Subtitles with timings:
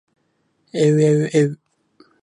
[0.73, 1.59] えうえうえう